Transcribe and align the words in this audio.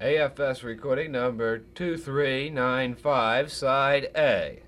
AFS 0.00 0.62
recording 0.62 1.10
number 1.10 1.58
2395, 1.58 3.50
side 3.50 4.08
A. 4.14 4.62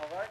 All 0.00 0.08
right. 0.16 0.30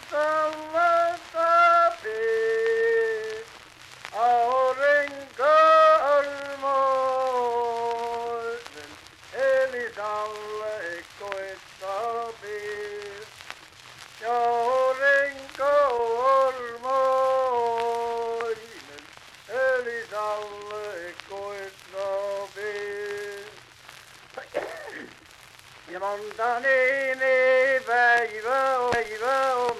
monta 26.01 26.59
on, 26.59 27.79
päivä 27.87 28.77
on 28.77 28.91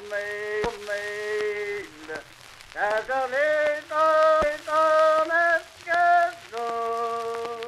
meillä, 0.10 0.68
on 0.68 0.74
meillä. 0.88 2.18
Tässä 2.74 3.32
leitaitanet 3.32 5.64
kertoo. 5.86 7.62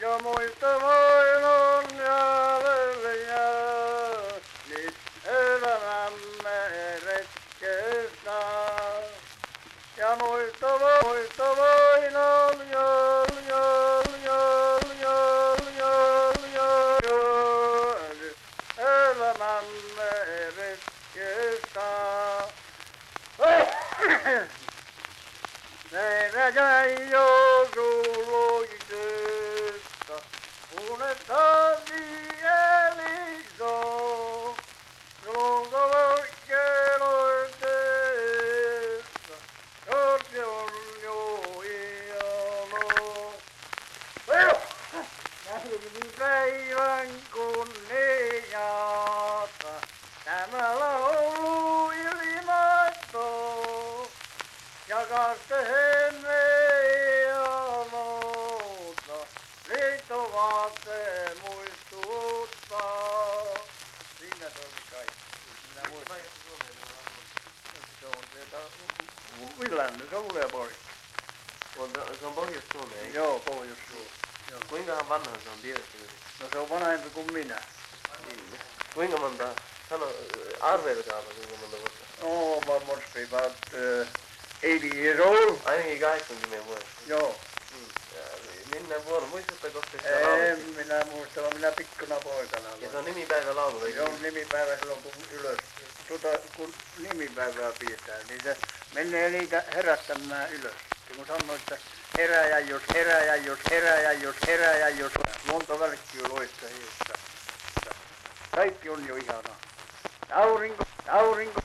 Ja 0.00 0.18
muista 0.22 0.80
vain 0.80 1.44
on 1.44 1.84
jäljellä 1.98 3.12
jää. 3.28 4.32
Nyt 4.68 4.94
elämämme 5.24 6.68
retkestä. 7.06 8.40
Ja 9.96 10.16
muista 10.16 10.80
vain, 10.80 11.04
muista 11.04 11.56
Jakarta. 54.88 55.87
Villanne, 69.70 70.04
se 70.10 70.16
on. 70.16 70.24
On, 71.78 71.90
se 72.20 72.26
on 72.26 72.34
Pohjois-Suomi, 72.34 72.94
eikö? 72.94 73.18
Joo, 73.18 73.38
Pohjois-Suomi. 73.38 74.08
Kuinkahan 74.68 75.08
vanha 75.08 75.38
se 75.44 75.50
on 75.50 75.58
tiedätkö? 75.62 75.98
No 76.40 76.48
se 76.52 76.58
on 76.58 76.70
vanhempi 76.70 77.10
kuin 77.10 77.32
minä. 77.32 77.62
Niin. 78.26 78.44
Kuinka 78.94 79.18
monta, 79.18 79.48
sano, 79.88 80.08
arvelkaapa 80.60 81.30
kuinka 81.34 81.56
monta 81.60 81.76
vuotta? 81.76 82.04
No, 82.22 82.60
varmasti 82.74 83.24
about 83.24 83.52
uh, 83.72 84.06
80 84.62 84.96
years 84.96 85.20
old. 85.20 85.56
Ainakin 85.64 86.00
80 86.00 86.66
vuotta. 86.66 86.86
Joo. 87.06 87.36
Minä 88.72 89.04
vuonna, 89.04 89.28
muistatteko 89.28 89.80
te 89.80 89.98
sitä 89.98 90.46
En 90.46 90.58
minä 90.58 91.04
muista, 91.04 91.42
vaan 91.42 91.54
minä 91.54 91.72
pikkuna 91.72 92.16
poikana 92.20 92.68
Ja 92.80 92.90
se 92.90 92.96
on 92.96 93.04
nimipäivä 93.04 93.56
laulu, 93.56 93.80
Se 93.80 94.02
on 94.02 94.22
nimipäivä 94.22 94.76
silloin 94.76 95.02
kun 95.02 95.12
ylös, 95.32 95.58
tuota, 96.08 96.28
kun 96.56 96.74
nimipäivää 96.98 97.72
pidetään, 97.78 98.26
niin 98.28 98.40
se 98.42 98.56
menee 98.94 99.30
niitä 99.30 99.64
herättämään 99.74 100.52
ylös. 100.52 100.74
Ja 101.08 101.14
kun 101.16 101.26
sanoo, 101.26 101.56
että 101.56 101.78
heräjä 102.18 102.58
jos, 102.58 102.82
heräjä 102.94 103.36
jos, 103.36 103.58
heräjä 103.70 104.12
jos, 104.12 104.36
heräjä 104.46 104.88
jos, 104.88 105.12
monta 105.46 105.80
välkkyä 105.80 106.28
loistaa 106.28 106.68
hiusta. 106.68 107.18
Kaikki 108.54 108.90
on 108.90 109.06
jo 109.08 109.16
ihanaa. 109.16 109.56
Aurinko, 110.34 110.84
aurinko. 111.08 111.60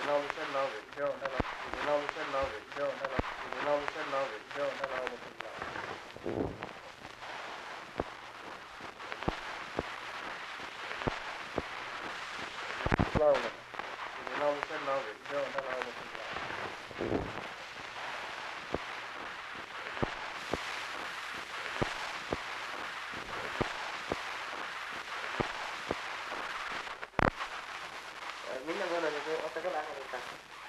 Se 0.00 0.06
laulu 0.10 0.24
sen 0.36 0.52
laulu. 0.54 0.72
Joo, 0.98 1.08
ne 1.16 1.28
laulu, 1.28 1.38
Se 1.80 1.86
laulu 1.86 2.06
sen 2.14 2.32
laulu. 2.32 2.48
joo, 2.78 2.88
ne 2.88 3.08
laulu, 3.08 3.22
Se 3.58 3.64
laulu 3.66 3.86
sen 3.94 4.12
laulu. 4.12 4.30
joo, 4.58 4.66
ne 4.80 4.86
laulu, 4.96 5.18
kyllä. 5.18 5.50
Laulu, 13.20 13.38
Se 13.38 14.40
laulu 14.40 14.60
sen 14.68 14.86
laulu. 14.86 15.06
joo, 15.32 15.42
ne 15.54 15.60
laulu, 15.70 15.92
kyllä. 15.98 17.03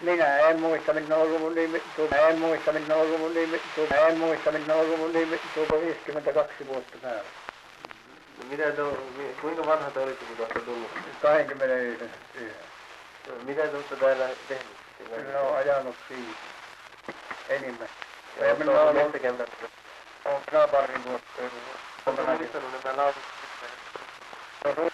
Minä 0.02 0.38
en 0.38 0.60
muista, 0.60 0.94
minä 0.94 1.26
luvun 1.26 1.56
nimi, 1.56 1.84
tuo, 1.96 2.08
en 2.30 2.40
muista, 2.40 2.72
minä 2.72 2.98
luvun 3.04 3.34
nimi, 3.34 3.62
tuo, 3.76 3.88
en 4.08 4.18
muista, 4.18 4.52
minä 4.52 4.84
luvun 4.84 5.14
nimi, 5.14 5.42
tuo 5.54 5.82
52 5.82 6.68
vuotta 6.68 6.98
päällä. 7.02 7.24
No 8.38 8.46
mitä 8.50 8.72
te, 8.72 8.82
kuinka 9.42 9.66
vanha 9.66 9.92
te 9.92 10.00
olitte, 10.00 10.26
kun 10.26 10.36
te 10.38 10.44
olette 10.44 10.60
tullut? 10.60 10.92
21. 11.22 12.06
Mitä 13.46 13.68
te 13.68 13.76
olette 13.76 13.96
täällä 13.96 14.30
tehnyt? 14.48 14.85
Minä 15.00 15.40
olen 15.40 15.56
ajanut 15.56 15.96
siinä 16.08 16.34
enimmän. 17.50 17.90
Ja 18.40 18.48
Ja 18.48 18.56
minä 18.56 18.72
olen 18.72 18.88
ollut 18.88 18.98
pari 20.68 20.94
vuotta. 21.06 21.42
Oletteko 22.06 22.32
muistanut 22.38 22.84
nämä 22.84 22.98
laulut? 22.98 23.16
Se 24.64 24.70
on 24.82 24.92